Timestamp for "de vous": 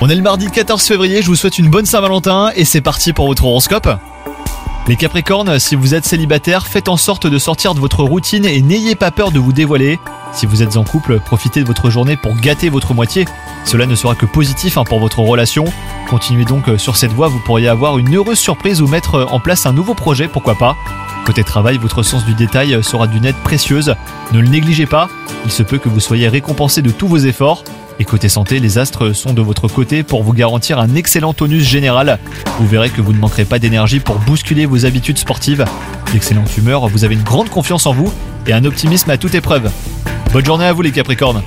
9.30-9.52